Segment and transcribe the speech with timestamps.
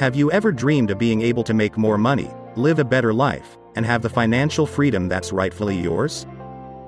[0.00, 3.58] Have you ever dreamed of being able to make more money, live a better life,
[3.76, 6.26] and have the financial freedom that's rightfully yours?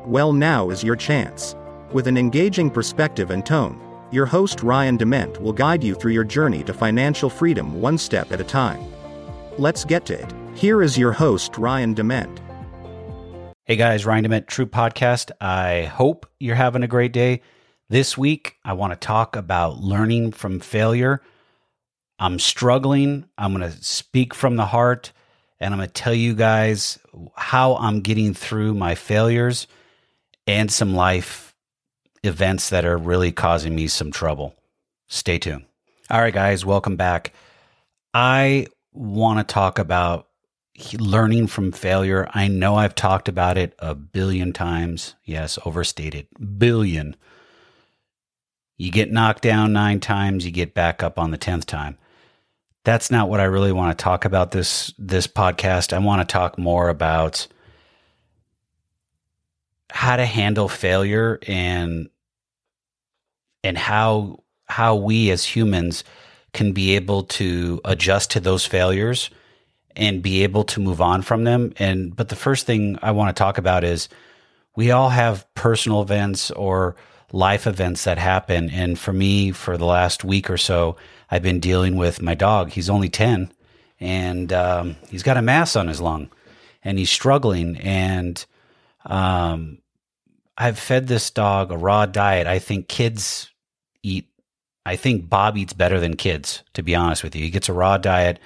[0.06, 1.54] Well, now is your chance.
[1.92, 3.78] With an engaging perspective and tone,
[4.10, 8.32] your host Ryan Dement will guide you through your journey to financial freedom one step
[8.32, 8.82] at a time.
[9.58, 10.32] Let's get to it.
[10.54, 12.40] Here is your host Ryan Dement.
[13.64, 15.32] Hey guys, Ryan Dement, True Podcast.
[15.38, 17.42] I hope you're having a great day.
[17.90, 21.20] This week, I want to talk about learning from failure.
[22.22, 23.24] I'm struggling.
[23.36, 25.10] I'm going to speak from the heart
[25.58, 27.00] and I'm going to tell you guys
[27.34, 29.66] how I'm getting through my failures
[30.46, 31.52] and some life
[32.22, 34.54] events that are really causing me some trouble.
[35.08, 35.64] Stay tuned.
[36.10, 37.32] All right, guys, welcome back.
[38.14, 40.28] I want to talk about
[41.00, 42.28] learning from failure.
[42.32, 45.16] I know I've talked about it a billion times.
[45.24, 46.28] Yes, overstated.
[46.56, 47.16] Billion.
[48.76, 51.98] You get knocked down nine times, you get back up on the 10th time.
[52.84, 55.92] That's not what I really want to talk about this this podcast.
[55.92, 57.46] I want to talk more about
[59.90, 62.08] how to handle failure and
[63.62, 66.02] and how how we as humans
[66.52, 69.30] can be able to adjust to those failures
[69.94, 71.72] and be able to move on from them.
[71.78, 74.08] And but the first thing I want to talk about is
[74.74, 76.96] we all have personal events or
[77.32, 78.70] life events that happen.
[78.70, 80.96] And for me, for the last week or so,
[81.32, 82.72] I've been dealing with my dog.
[82.72, 83.50] He's only 10
[83.98, 86.28] and um, he's got a mass on his lung
[86.84, 87.78] and he's struggling.
[87.78, 88.44] And
[89.06, 89.78] um,
[90.58, 92.46] I've fed this dog a raw diet.
[92.46, 93.50] I think kids
[94.02, 94.28] eat,
[94.84, 97.44] I think Bob eats better than kids, to be honest with you.
[97.44, 98.38] He gets a raw diet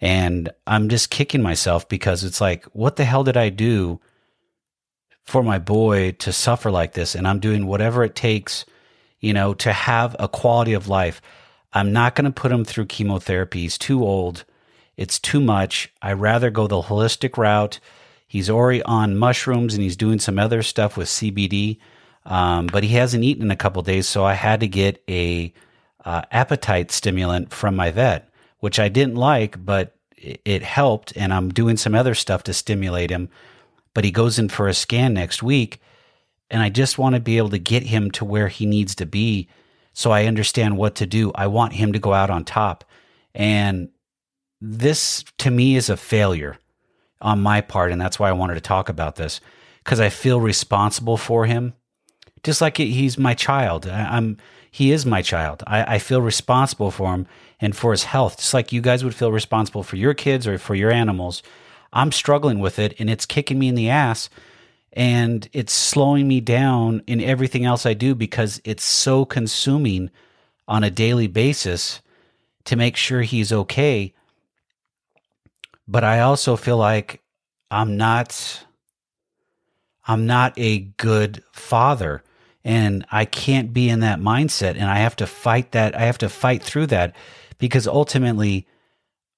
[0.00, 4.00] and I'm just kicking myself because it's like, what the hell did I do
[5.24, 7.14] for my boy to suffer like this?
[7.14, 8.64] And I'm doing whatever it takes,
[9.20, 11.20] you know, to have a quality of life.
[11.74, 13.62] I'm not going to put him through chemotherapy.
[13.62, 14.44] He's too old.
[14.96, 15.92] It's too much.
[16.00, 17.80] I rather go the holistic route.
[18.26, 21.78] He's already on mushrooms and he's doing some other stuff with CBD,
[22.24, 24.08] um, but he hasn't eaten in a couple days.
[24.08, 25.52] So I had to get a
[26.04, 31.50] uh, appetite stimulant from my vet, which I didn't like, but it helped and I'm
[31.50, 33.28] doing some other stuff to stimulate him.
[33.92, 35.80] But he goes in for a scan next week
[36.50, 39.06] and I just want to be able to get him to where he needs to
[39.06, 39.48] be
[39.94, 41.32] so I understand what to do.
[41.34, 42.84] I want him to go out on top.
[43.34, 43.88] And
[44.60, 46.58] this to me is a failure
[47.22, 49.40] on my part and that's why I wanted to talk about this
[49.82, 51.72] because I feel responsible for him.
[52.42, 53.86] Just like he's my child.
[53.86, 54.36] I'm
[54.70, 55.62] he is my child.
[55.66, 57.26] I, I feel responsible for him
[57.60, 60.58] and for his health, just like you guys would feel responsible for your kids or
[60.58, 61.42] for your animals.
[61.92, 64.28] I'm struggling with it and it's kicking me in the ass
[64.94, 70.10] and it's slowing me down in everything else I do because it's so consuming
[70.68, 72.00] on a daily basis
[72.64, 74.14] to make sure he's okay.
[75.86, 77.20] But I also feel like
[77.70, 78.64] I'm not
[80.06, 82.22] I'm not a good father
[82.64, 86.18] and I can't be in that mindset and I have to fight that I have
[86.18, 87.16] to fight through that
[87.58, 88.66] because ultimately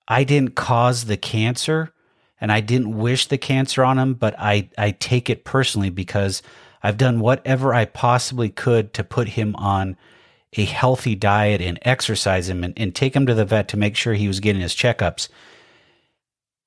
[0.07, 1.93] I didn't cause the cancer
[2.41, 6.43] and I didn't wish the cancer on him but I I take it personally because
[6.83, 9.97] I've done whatever I possibly could to put him on
[10.53, 13.97] a healthy diet and exercise him and, and take him to the vet to make
[13.97, 15.29] sure he was getting his checkups.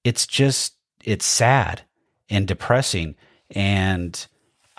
[0.04, 1.84] It's just it's sad
[2.30, 3.16] and depressing
[3.52, 4.28] and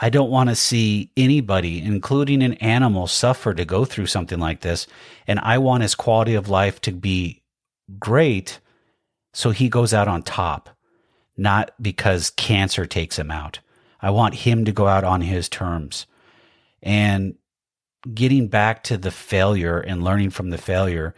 [0.02, 4.60] I don't want to see anybody, including an animal, suffer to go through something like
[4.60, 4.86] this.
[5.26, 7.42] And I want his quality of life to be
[7.98, 8.60] great
[9.32, 10.70] so he goes out on top,
[11.40, 13.58] not because cancer takes him out.
[14.00, 16.06] I want him to go out on his terms.
[16.82, 17.34] And
[18.14, 21.14] getting back to the failure and learning from the failure,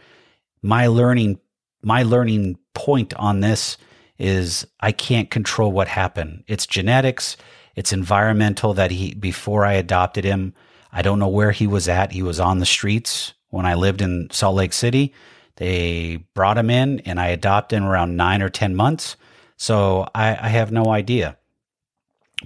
[0.61, 1.39] my learning
[1.83, 3.77] my learning point on this
[4.17, 6.45] is I can't control what happened.
[6.47, 7.35] It's genetics
[7.75, 10.53] it's environmental that he, before I adopted him,
[10.91, 12.11] I don't know where he was at.
[12.11, 15.13] He was on the streets when I lived in Salt Lake City.
[15.55, 19.15] They brought him in and I adopted him around nine or 10 months.
[19.63, 21.37] So I, I have no idea.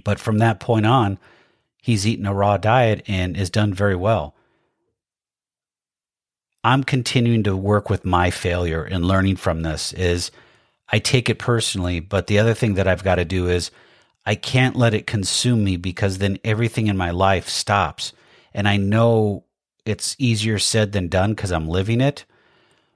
[0.04, 1.18] But from that point on,
[1.82, 4.36] he's eaten a raw diet and is done very well.
[6.62, 10.30] I'm continuing to work with my failure and learning from this is
[10.92, 13.72] I take it personally, but the other thing that I've got to do is
[14.24, 18.12] I can't let it consume me because then everything in my life stops.
[18.54, 19.42] And I know
[19.84, 22.24] it's easier said than done because I'm living it.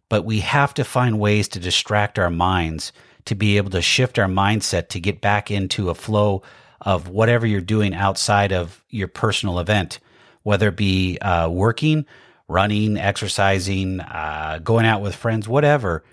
[0.08, 2.92] But we have to find ways to distract our minds
[3.24, 6.42] to be able to shift our mindset to get back into a flow
[6.80, 10.00] of whatever you're doing outside of your personal event,
[10.42, 12.04] whether it be uh, working,
[12.48, 16.04] running, exercising, uh, going out with friends, whatever.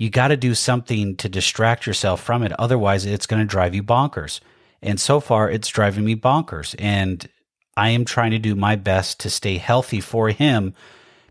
[0.00, 2.52] you got to do something to distract yourself from it.
[2.58, 4.40] Otherwise, it's going to drive you bonkers.
[4.80, 6.74] And so far, it's driving me bonkers.
[6.78, 7.28] And
[7.76, 10.74] I am trying to do my best to stay healthy for him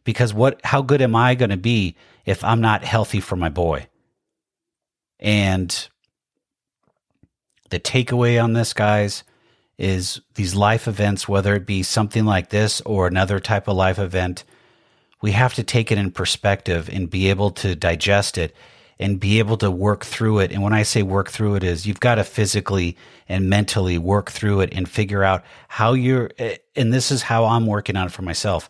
[0.03, 1.95] because what, how good am I going to be
[2.25, 3.87] if I'm not healthy for my boy?
[5.19, 5.87] And
[7.69, 9.23] the takeaway on this, guys,
[9.77, 13.99] is these life events, whether it be something like this or another type of life
[13.99, 14.43] event,
[15.21, 18.55] we have to take it in perspective and be able to digest it
[18.99, 20.51] and be able to work through it.
[20.51, 22.97] And when I say work through it is you've got to physically
[23.29, 27.45] and mentally work through it and figure out how you're eh, and this is how
[27.45, 28.69] I'm working on it for myself.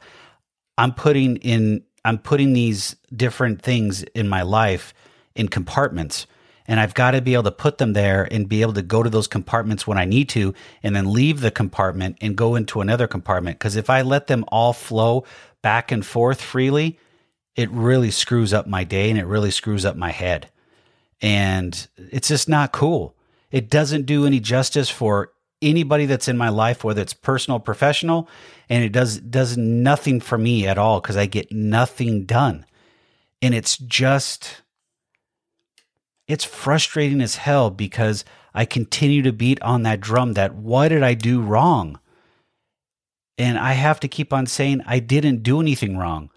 [0.77, 4.93] I'm putting in I'm putting these different things in my life
[5.35, 6.27] in compartments
[6.69, 9.01] and I've got to be able to put them there and be able to go
[9.01, 12.79] to those compartments when I need to and then leave the compartment and go into
[12.79, 15.25] another compartment because if I let them all flow
[15.63, 16.99] back and forth freely,
[17.55, 20.51] it really screws up my day and it really screws up my head.
[21.21, 23.15] And it's just not cool.
[23.51, 25.33] It doesn't do any justice for
[25.63, 28.29] anybody that's in my life, whether it's personal, professional,
[28.69, 32.63] and it does does nothing for me at all because I get nothing done.
[33.41, 34.61] And it's just
[36.29, 38.23] it's frustrating as hell because
[38.53, 41.99] I continue to beat on that drum that what did I do wrong?
[43.39, 46.29] And I have to keep on saying I didn't do anything wrong.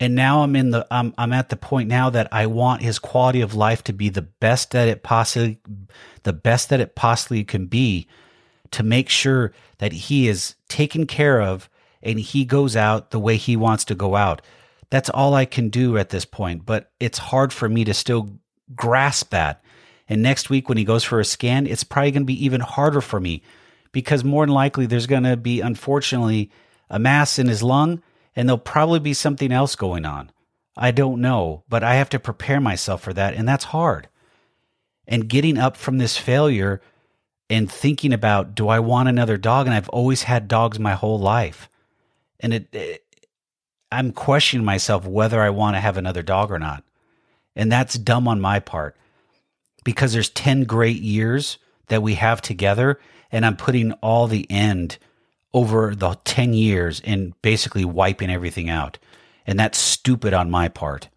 [0.00, 2.98] And now I'm in the I'm I'm at the point now that I want his
[2.98, 5.58] quality of life to be the best that it possibly
[6.22, 8.08] the best that it possibly can be
[8.70, 11.68] to make sure that he is taken care of
[12.02, 14.40] and he goes out the way he wants to go out.
[14.90, 18.38] That's all I can do at this point, but it's hard for me to still
[18.74, 19.62] grasp that.
[20.08, 22.60] And next week, when he goes for a scan, it's probably going to be even
[22.60, 23.42] harder for me
[23.92, 26.50] because more than likely there's going to be, unfortunately,
[26.88, 28.02] a mass in his lung
[28.36, 30.30] and there'll probably be something else going on.
[30.76, 33.34] I don't know, but I have to prepare myself for that.
[33.34, 34.08] And that's hard.
[35.08, 36.82] And getting up from this failure
[37.48, 39.66] and thinking about, do I want another dog?
[39.66, 41.70] And I've always had dogs my whole life.
[42.40, 43.04] And it, it
[43.90, 46.84] I'm questioning myself whether I want to have another dog or not.
[47.56, 48.96] And that's dumb on my part
[49.82, 51.58] because there's 10 great years
[51.88, 53.00] that we have together.
[53.32, 54.98] And I'm putting all the end
[55.52, 58.98] over the 10 years and basically wiping everything out.
[59.46, 61.08] And that's stupid on my part.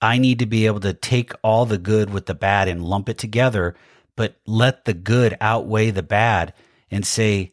[0.00, 3.08] I need to be able to take all the good with the bad and lump
[3.08, 3.74] it together,
[4.14, 6.54] but let the good outweigh the bad
[6.90, 7.52] and say,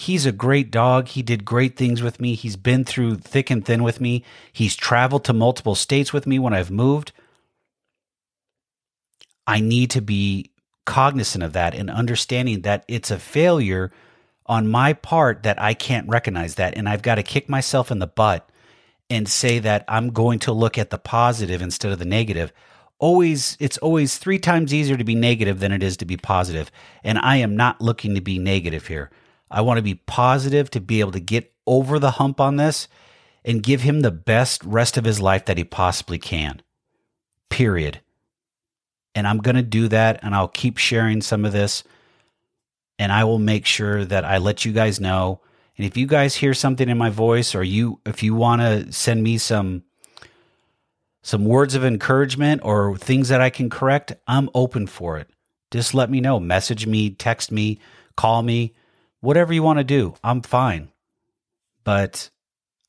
[0.00, 1.08] He's a great dog.
[1.08, 2.36] He did great things with me.
[2.36, 4.22] He's been through thick and thin with me.
[4.52, 7.10] He's traveled to multiple states with me when I've moved.
[9.44, 10.52] I need to be
[10.86, 13.90] cognizant of that and understanding that it's a failure
[14.46, 16.76] on my part that I can't recognize that.
[16.76, 18.48] And I've got to kick myself in the butt
[19.10, 22.52] and say that I'm going to look at the positive instead of the negative.
[23.00, 26.70] Always, it's always three times easier to be negative than it is to be positive.
[27.02, 29.10] And I am not looking to be negative here.
[29.50, 32.88] I want to be positive to be able to get over the hump on this
[33.44, 36.62] and give him the best rest of his life that he possibly can.
[37.48, 38.00] Period.
[39.14, 41.82] And I'm going to do that and I'll keep sharing some of this
[42.98, 45.40] and I will make sure that I let you guys know.
[45.76, 48.92] And if you guys hear something in my voice or you if you want to
[48.92, 49.84] send me some
[51.22, 55.28] some words of encouragement or things that I can correct, I'm open for it.
[55.70, 56.40] Just let me know.
[56.40, 57.78] Message me, text me,
[58.16, 58.74] call me
[59.20, 60.90] whatever you want to do, I'm fine.
[61.84, 62.30] But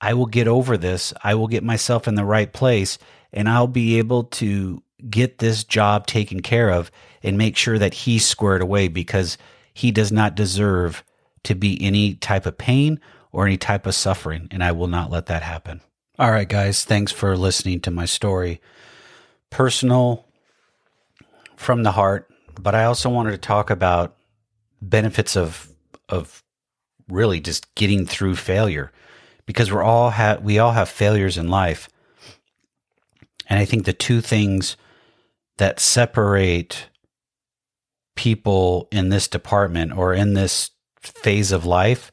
[0.02, 1.14] I will get over this.
[1.24, 2.98] I will get myself in the right place
[3.32, 6.92] and I'll be able to get this job taken care of
[7.24, 9.38] and make sure that he's squared away because
[9.74, 11.04] he does not deserve
[11.44, 13.00] to be any type of pain
[13.32, 14.48] or any type of suffering.
[14.52, 15.82] And I will not let that happen.
[16.18, 16.84] All right, guys.
[16.84, 18.62] Thanks for listening to my story.
[19.50, 20.26] Personal
[21.56, 24.16] from the heart, but I also wanted to talk about
[24.82, 25.70] benefits of
[26.10, 26.44] of
[27.08, 28.92] really just getting through failure
[29.46, 31.90] because we're all have we all have failures in life.
[33.48, 34.78] And I think the two things
[35.58, 36.88] that separate
[38.16, 42.12] people in this department or in this phase of life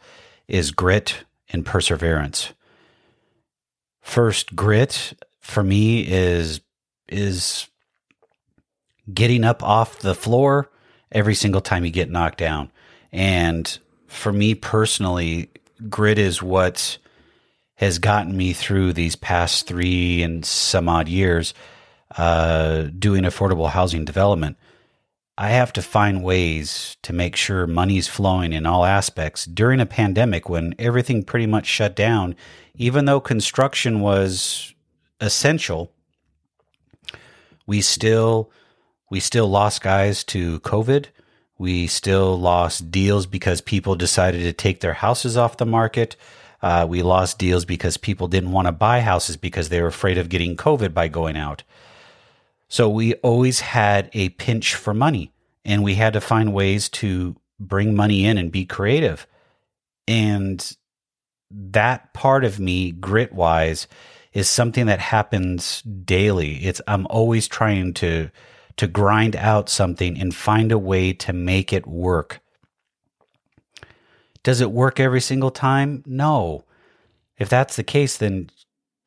[0.49, 2.53] is grit and perseverance.
[4.01, 6.61] First, grit for me is
[7.09, 7.69] is
[9.13, 10.71] getting up off the floor
[11.13, 12.71] every single time you get knocked down.
[13.13, 13.79] And
[14.17, 15.51] for me personally,
[15.89, 16.99] grit is what
[17.77, 21.55] has gotten me through these past three and some odd years
[22.17, 24.57] uh, doing affordable housing development.
[25.39, 29.87] I have to find ways to make sure money's flowing in all aspects during a
[29.87, 32.37] pandemic when everything pretty much shut down,
[32.75, 34.75] even though construction was
[35.21, 35.93] essential.
[37.67, 38.51] We still
[39.11, 41.07] we still lost guys to COVID.
[41.59, 46.17] We still lost deals because people decided to take their houses off the market.
[46.63, 50.19] Uh, we lost deals because people didn't want to buy houses because they were afraid
[50.19, 51.63] of getting COVID by going out.
[52.69, 55.33] So we always had a pinch for money
[55.65, 59.27] and we had to find ways to bring money in and be creative.
[60.09, 60.77] And
[61.51, 63.87] that part of me, grit wise,
[64.33, 66.57] is something that happens daily.
[66.57, 68.31] It's I'm always trying to
[68.77, 72.41] to grind out something and find a way to make it work.
[74.43, 76.05] Does it work every single time?
[76.07, 76.65] No.
[77.39, 78.51] If that's the case, then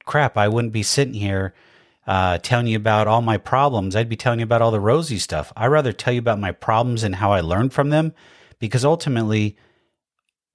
[0.06, 1.54] crap, I wouldn't be sitting here
[2.08, 3.96] uh, telling you about all my problems.
[3.96, 5.54] I'd be telling you about all the rosy stuff.
[5.56, 8.14] I'd rather tell you about my problems and how I learned from them
[8.58, 9.56] because ultimately,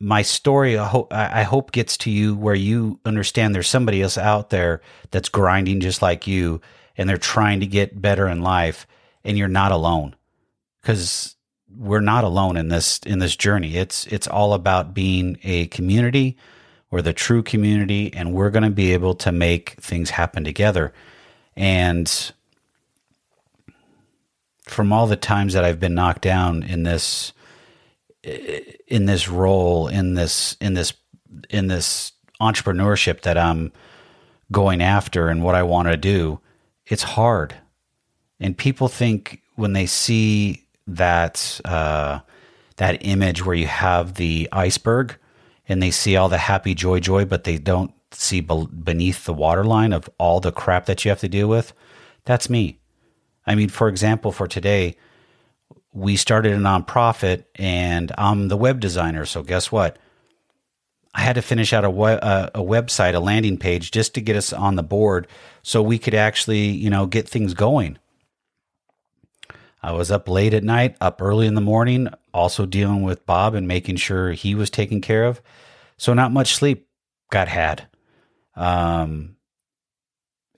[0.01, 4.19] my story I hope, I hope gets to you where you understand there's somebody else
[4.19, 6.61] out there that's grinding just like you
[6.97, 8.87] and they're trying to get better in life
[9.25, 10.15] and you're not alone.
[10.81, 11.37] Because
[11.77, 13.77] we're not alone in this in this journey.
[13.77, 16.37] It's it's all about being a community.
[16.91, 20.93] Or the true community and we're going to be able to make things happen together.
[21.57, 22.33] And
[24.63, 27.33] from all the times that I've been knocked down in this
[28.23, 30.95] in this role in this in this
[31.51, 33.73] in this entrepreneurship that I'm
[34.53, 36.41] going after and what I want to do,
[36.87, 37.57] it's hard.
[38.41, 42.21] And people think when they see that uh,
[42.77, 45.17] that image where you have the iceberg
[45.69, 49.35] and they see all the happy joy joy, but they don't see be- beneath the
[49.35, 51.73] waterline of all the crap that you have to deal with.
[52.25, 52.79] That's me.
[53.47, 54.97] I mean, for example, for today,
[55.93, 59.25] we started a nonprofit and I'm the web designer.
[59.27, 59.99] So guess what?
[61.15, 64.21] I had to finish out a, web, uh, a website, a landing page just to
[64.21, 65.29] get us on the board
[65.63, 67.99] so we could actually, you know, get things going.
[69.85, 73.55] I was up late at night, up early in the morning, also dealing with Bob
[73.55, 75.43] and making sure he was taken care of.
[75.99, 76.89] So not much sleep
[77.31, 77.87] got had.
[78.57, 79.37] Um,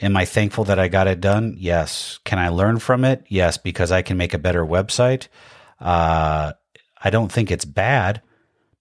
[0.01, 1.57] Am I thankful that I got it done?
[1.59, 2.21] Yes.
[2.25, 3.25] Can I learn from it?
[3.29, 5.27] Yes, because I can make a better website.
[5.81, 6.53] Uh,
[7.03, 8.21] I don't think it's bad,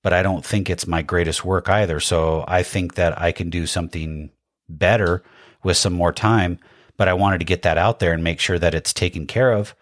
[0.04, 2.00] but I don't think it's my greatest work either.
[2.00, 4.30] So I think that I can do something
[4.70, 5.24] better
[5.64, 6.60] with some more time.
[6.98, 9.52] But I wanted to get that out there and make sure that it's taken care
[9.52, 9.74] of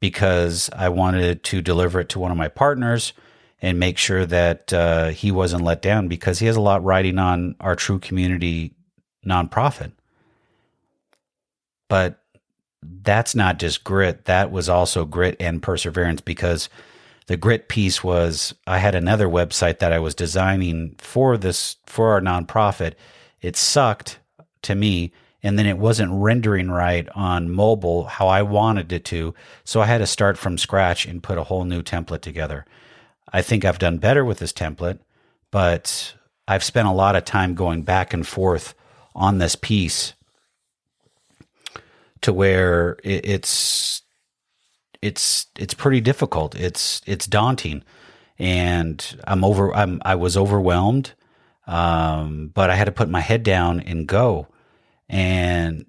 [0.00, 3.12] because I wanted to deliver it to one of my partners
[3.60, 7.18] and make sure that uh, he wasn't let down because he has a lot riding
[7.18, 8.74] on our true community
[9.26, 9.92] nonprofit.
[11.88, 12.22] But
[12.82, 16.68] that's not just grit, that was also grit and perseverance because
[17.26, 22.12] the grit piece was I had another website that I was designing for this for
[22.12, 22.94] our nonprofit.
[23.40, 24.18] It sucked
[24.62, 29.34] to me and then it wasn't rendering right on mobile how I wanted it to.
[29.64, 32.64] So I had to start from scratch and put a whole new template together.
[33.32, 34.98] I think I've done better with this template,
[35.50, 36.14] but
[36.46, 38.74] I've spent a lot of time going back and forth
[39.14, 40.14] on this piece
[42.22, 44.02] to where it's
[45.02, 46.54] it's it's pretty difficult.
[46.54, 47.84] It's it's daunting,
[48.38, 49.74] and I'm over.
[49.74, 51.12] I'm I was overwhelmed,
[51.66, 54.48] um, but I had to put my head down and go,
[55.08, 55.86] and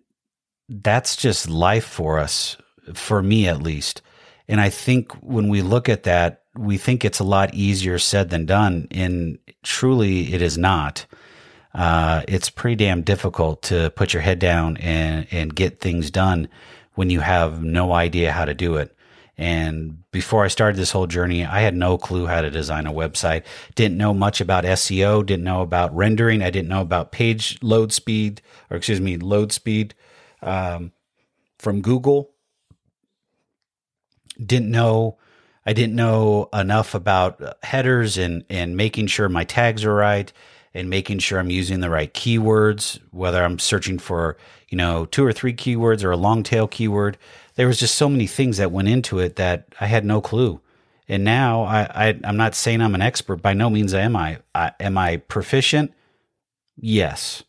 [0.68, 2.58] that's just life for us,
[2.94, 4.02] for me at least.
[4.48, 8.30] And I think when we look at that, we think it's a lot easier said
[8.30, 8.88] than done.
[8.92, 11.06] And truly, it is not
[11.74, 16.50] uh, it's pretty damn difficult to put your head down and, and get things done
[16.96, 18.96] when you have no idea how to do it.
[19.40, 22.92] And before I started this whole journey, I had no clue how to design a
[22.92, 23.46] website.
[23.74, 27.94] Didn't know much about SEO, didn't know about rendering, I didn't know about page load
[27.94, 29.96] speed, or excuse me, load speed
[30.42, 30.92] um,
[31.58, 32.32] from Google.
[34.46, 35.18] Didn't know,
[35.66, 40.34] I didn't know enough about headers and, and making sure my tags are right
[40.74, 44.38] and making sure I'm using the right keywords, whether I'm searching for,
[44.70, 47.18] you know, two or three keywords or a long tail keyword.
[47.56, 50.62] There was just so many things that went into it that I had no clue.
[51.08, 53.38] And now I, I am not saying I'm an expert.
[53.38, 54.40] By no means am I.
[54.54, 54.72] I.
[54.80, 55.92] Am I proficient?
[56.78, 57.44] Yes.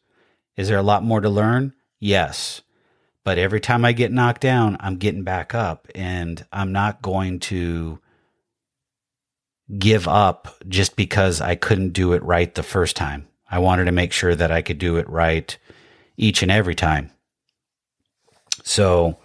[0.57, 1.75] Is there a lot more to learn?
[1.99, 2.63] Yes.
[3.23, 7.39] But every time I get knocked down, I'm getting back up and I'm not going
[7.41, 8.01] to
[9.79, 13.29] give up just because I couldn't do it right the first time.
[13.51, 15.57] I wanted to make sure that I could do it right
[16.17, 17.11] each and every time.
[18.63, 19.19] So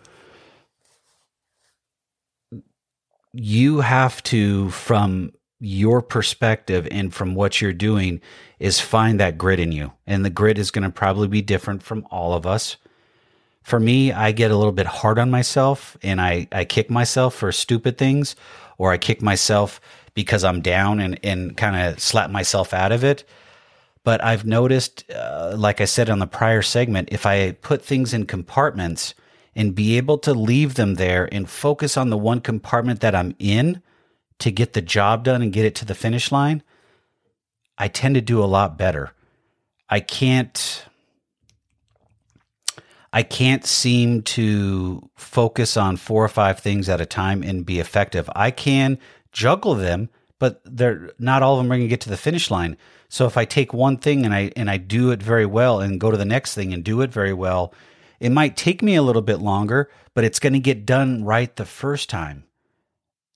[3.34, 8.22] you have to, from your perspective and from what you're doing,
[8.60, 9.92] is find that grit in you.
[10.08, 12.78] And the grit is going to probably be different from all of us.
[13.64, 17.36] For me, I get a little bit hard on myself and I, I kick myself
[17.36, 18.36] for stupid things
[18.78, 19.82] or I kick myself
[20.16, 23.24] because I'm down and, and kind of slap myself out of it.
[24.04, 28.14] But I've noticed, uh, like I said on the prior segment, if I put things
[28.14, 29.14] in compartments
[29.56, 33.36] and be able to leave them there and focus on the one compartment that I'm
[33.40, 33.82] in
[34.40, 36.64] to get the job done and get it to the finish line,
[37.78, 39.12] I tend to do a lot better.
[39.90, 40.86] I can't
[43.12, 47.80] I can't seem to focus on four or five things at a time and be
[47.80, 48.30] effective.
[48.36, 48.98] I can
[49.36, 52.50] juggle them, but they're not all of them are going to get to the finish
[52.50, 52.78] line.
[53.10, 56.00] So if I take one thing and I and I do it very well and
[56.00, 57.74] go to the next thing and do it very well,
[58.20, 61.56] it might take me a little bit longer, but it's going to get done right
[61.56, 62.46] the first time.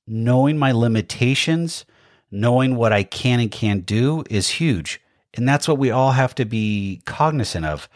[0.08, 1.86] Knowing my limitations,
[2.32, 5.00] knowing what I can and can't do is huge.
[5.36, 7.88] And that's what we all have to be cognizant of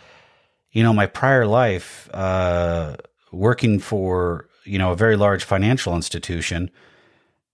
[0.73, 2.97] you know, my prior life, uh,
[3.31, 6.69] working for, you know, a very large financial institution,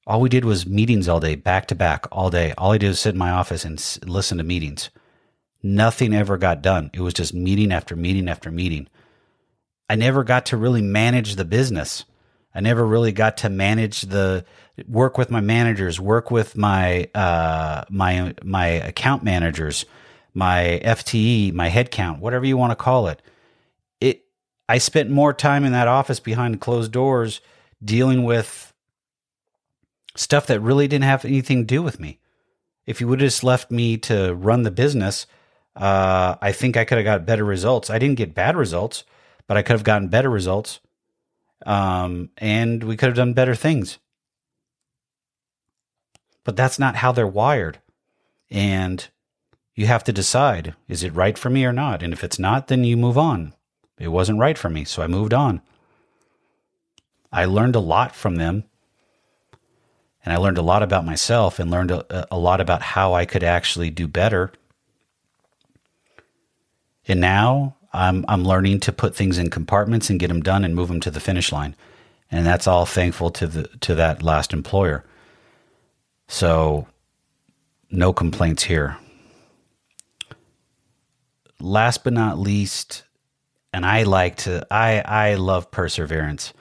[0.10, 2.52] all we did was meetings all day, back to back, all day.
[2.58, 4.90] All I did was sit in my office and s- listen to meetings.
[5.62, 6.90] Nothing ever got done.
[6.94, 8.88] It was just meeting after meeting after meeting.
[9.88, 12.06] I never got to really manage the business.
[12.56, 14.46] I never really got to manage the
[14.88, 19.86] work with my managers, work with my uh, my my account managers,
[20.34, 23.22] my FTE, my headcount, whatever you want to call it.
[24.02, 24.26] It
[24.68, 27.42] I spent more time in that office behind closed doors
[27.84, 28.69] dealing with
[30.20, 32.20] stuff that really didn't have anything to do with me.
[32.86, 35.26] If you would have just left me to run the business,
[35.76, 37.90] uh, I think I could have got better results.
[37.90, 39.06] I didn't get bad results,
[39.48, 40.82] but I could have gotten better results.
[41.66, 43.98] Um, and we could have done better things.
[46.44, 47.80] But that's not how they're wired.
[48.50, 49.08] And
[49.76, 52.04] you have to decide is it right for me or not?
[52.04, 53.54] And if it's not, then you move on.
[53.98, 55.62] It wasn't right for me, so I moved on.
[57.32, 58.64] I learned a lot from them.
[60.26, 63.26] And I learned a lot about myself and learned a, a lot about how I
[63.26, 64.52] could actually do better.
[67.08, 70.76] And now I'm, I'm learning to put things in compartments and get them done and
[70.76, 71.76] move them to the finish line.
[72.30, 75.04] And that's all thankful to the to that last employer.
[76.28, 76.88] So
[77.90, 78.98] no complaints here
[81.62, 83.04] last but not least,
[83.74, 86.54] and I like to I I love perseverance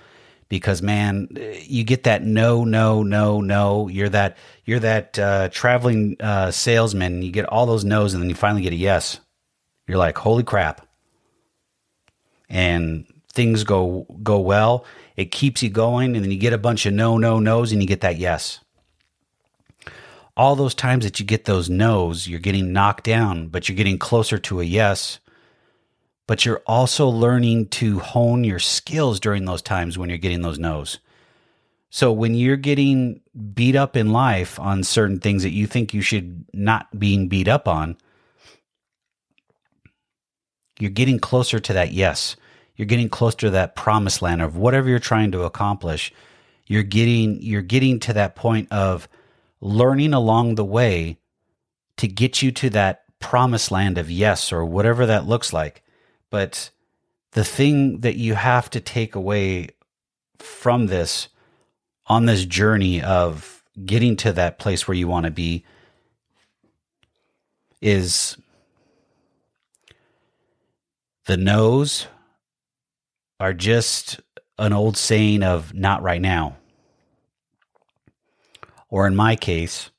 [0.49, 1.29] because man,
[1.63, 3.89] you get that no no no no.
[3.89, 7.23] You're that you're that uh, traveling uh, salesman.
[7.23, 9.21] You get all those no's, and then you finally get a yes.
[9.87, 10.87] You're like, holy crap!
[12.49, 14.85] And things go go well.
[15.17, 17.83] It keeps you going, and then you get a bunch of no no no's, and
[17.83, 18.61] you get that yes
[20.39, 23.99] all those times that you get those no's, you're getting knocked down, but you're getting
[23.99, 25.19] closer to a yes.
[26.29, 30.59] But you're also learning to hone your skills during those times when you're getting those
[30.59, 31.01] no's.
[31.91, 33.23] So when you're getting
[33.55, 37.49] beat up in life on certain things that you think you should not being beat
[37.49, 37.97] up on,
[40.79, 42.37] you're getting closer to that yes.
[42.77, 46.13] You're getting closer to that promised land of whatever you're trying to accomplish.
[46.67, 49.09] You're getting you're getting to that point of
[49.63, 51.17] learning along the way
[51.97, 55.83] to get you to that promised land of yes or whatever that looks like.
[56.31, 56.71] But
[57.33, 59.69] the thing that you have to take away
[60.39, 61.29] from this
[62.07, 65.65] on this journey of getting to that place where you want to be
[67.81, 68.37] is
[71.27, 72.07] the no's
[73.39, 74.21] are just
[74.59, 76.57] an old saying of not right now.
[78.91, 79.91] Or in my case,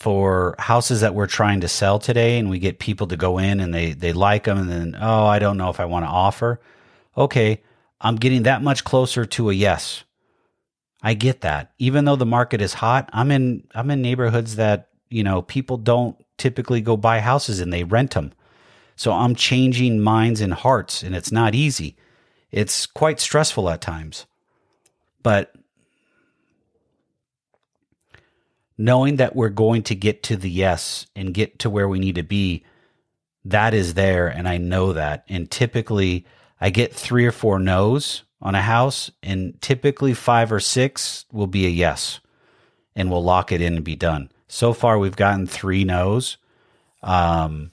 [0.00, 3.60] for houses that we're trying to sell today and we get people to go in
[3.60, 6.10] and they, they like them and then, oh, I don't know if I want to
[6.10, 6.58] offer.
[7.16, 7.60] Okay,
[8.00, 10.04] I'm getting that much closer to a yes.
[11.02, 11.72] I get that.
[11.78, 15.76] Even though the market is hot, I'm in I'm in neighborhoods that, you know, people
[15.76, 18.32] don't typically go buy houses and they rent them.
[18.96, 21.96] So I'm changing minds and hearts and it's not easy.
[22.50, 24.26] It's quite stressful at times.
[25.22, 25.54] But
[28.80, 32.14] knowing that we're going to get to the yes and get to where we need
[32.14, 32.64] to be,
[33.44, 34.26] that is there.
[34.26, 35.24] And I know that.
[35.28, 36.26] And typically,
[36.58, 41.46] I get three or four no's on a house, and typically five or six will
[41.46, 42.20] be a yes,
[42.96, 44.30] and we'll lock it in and be done.
[44.48, 46.38] So far, we've gotten three no's.
[47.02, 47.72] Um,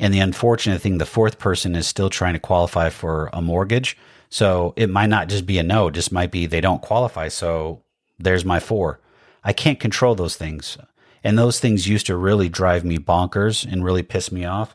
[0.00, 3.96] and the unfortunate thing, the fourth person is still trying to qualify for a mortgage.
[4.30, 7.28] So it might not just be a no, just might be they don't qualify.
[7.28, 7.84] So
[8.18, 8.98] there's my four.
[9.44, 10.78] I can't control those things.
[11.24, 14.74] And those things used to really drive me bonkers and really piss me off.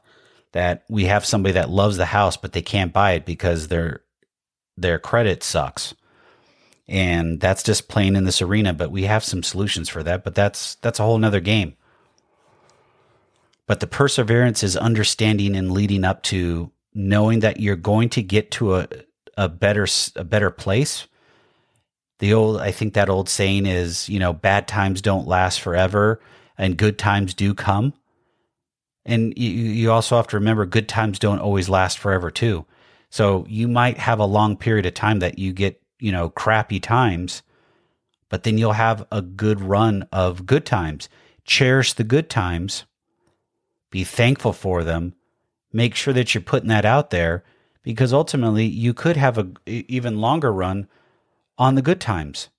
[0.53, 4.01] that we have somebody that loves the house, but they can't buy it because their
[4.77, 5.93] their credit sucks.
[6.87, 10.23] And that's just playing in this arena, but we have some solutions for that.
[10.23, 11.75] But that's that's a whole nother game.
[13.67, 18.51] But the perseverance is understanding and leading up to knowing that you're going to get
[18.51, 18.87] to a,
[19.37, 21.07] a better a better place.
[22.19, 26.21] The old I think that old saying is, you know, bad times don't last forever
[26.57, 27.93] and good times do come.
[29.05, 32.65] And you, you also have to remember good times don't always last forever too.
[33.09, 36.79] So you might have a long period of time that you get, you know, crappy
[36.79, 37.43] times,
[38.29, 41.07] but then you'll have a good run of good times.
[41.45, 42.85] Cherish the good times
[43.95, 45.13] be thankful for them.
[45.71, 47.45] Make sure that you're putting that out there
[47.81, 50.89] because ultimately you could have a even longer run
[51.57, 52.49] on the good times.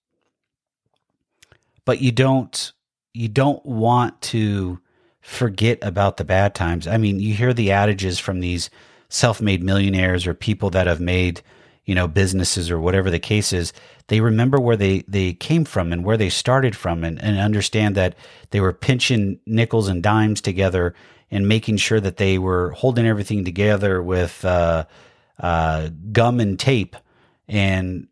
[1.85, 2.73] But you don't
[3.15, 4.81] you don't want to
[5.21, 6.87] forget about the bad times.
[6.87, 8.71] I mean, you hear the adages from these
[9.09, 11.41] self-made millionaires or people that have made,
[11.85, 13.73] you know, businesses or whatever the case is.
[14.09, 17.95] They remember where they they came from and where they started from and, and understand
[17.95, 18.17] that
[18.51, 20.95] they were pinching nickels and dimes together
[21.31, 24.85] and making sure that they were holding everything together with uh,
[25.41, 26.97] uh, gum and tape.
[27.49, 28.09] And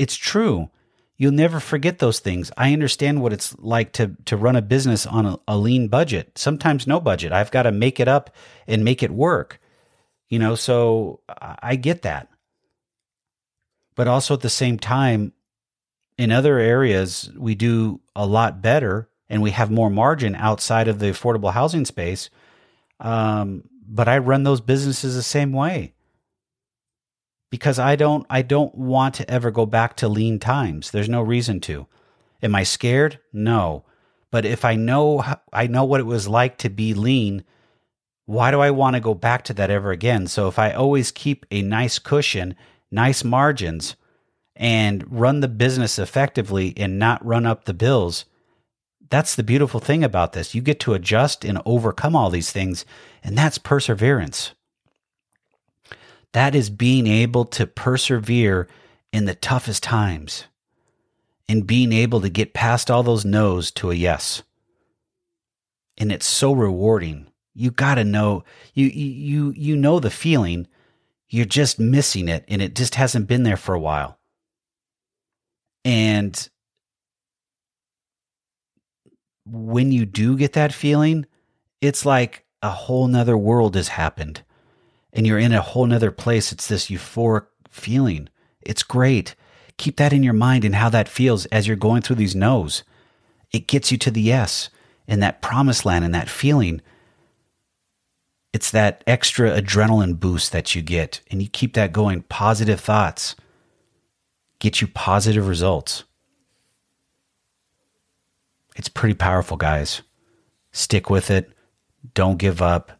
[0.00, 0.70] it's true.
[1.18, 2.50] You'll never forget those things.
[2.56, 6.38] I understand what it's like to to run a business on a, a lean budget.
[6.38, 7.32] Sometimes no budget.
[7.32, 8.34] I've got to make it up
[8.66, 9.60] and make it work.
[10.30, 12.28] You know, so I get that.
[13.94, 15.34] But also at the same time,
[16.16, 20.98] in other areas, we do a lot better and we have more margin outside of
[20.98, 22.30] the affordable housing space.
[23.00, 25.92] Um, but I run those businesses the same way
[27.50, 30.90] because I don't I don't want to ever go back to lean times.
[30.90, 31.86] There's no reason to.
[32.42, 33.18] Am I scared?
[33.32, 33.84] No.
[34.30, 37.44] But if I know I know what it was like to be lean,
[38.26, 40.28] why do I want to go back to that ever again?
[40.28, 42.54] So if I always keep a nice cushion,
[42.90, 43.96] nice margins
[44.54, 48.24] and run the business effectively and not run up the bills,
[49.10, 50.54] that's the beautiful thing about this.
[50.54, 52.84] You get to adjust and overcome all these things,
[53.24, 54.52] and that's perseverance.
[56.32, 58.68] That is being able to persevere
[59.12, 60.44] in the toughest times
[61.48, 64.42] and being able to get past all those no's to a yes.
[65.98, 67.26] And it's so rewarding.
[67.54, 70.68] You got to know you you you know the feeling.
[71.28, 74.18] You're just missing it and it just hasn't been there for a while.
[75.84, 76.48] And
[79.44, 81.26] when you do get that feeling,
[81.80, 84.42] it's like a whole nother world has happened
[85.12, 86.52] and you're in a whole nother place.
[86.52, 88.28] It's this euphoric feeling.
[88.62, 89.34] It's great.
[89.76, 92.84] Keep that in your mind and how that feels as you're going through these no's.
[93.52, 94.68] It gets you to the yes
[95.08, 96.80] and that promised land and that feeling.
[98.52, 102.22] It's that extra adrenaline boost that you get, and you keep that going.
[102.22, 103.36] Positive thoughts
[104.58, 106.04] get you positive results.
[108.76, 110.02] It's pretty powerful, guys.
[110.72, 111.50] Stick with it.
[112.14, 112.92] Don't give up.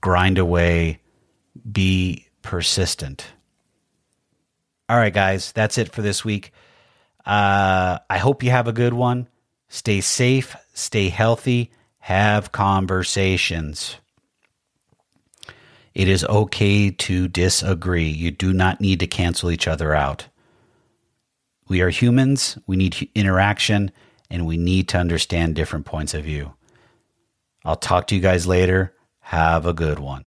[0.00, 1.00] Grind away.
[1.70, 3.26] Be persistent.
[4.88, 6.52] All right, guys, that's it for this week.
[7.26, 9.28] Uh, I hope you have a good one.
[9.68, 13.96] Stay safe, stay healthy, have conversations.
[15.94, 18.08] It is okay to disagree.
[18.08, 20.28] You do not need to cancel each other out.
[21.68, 23.90] We are humans, we need interaction
[24.30, 26.54] and we need to understand different points of view.
[27.64, 28.94] I'll talk to you guys later.
[29.20, 30.24] Have a good one.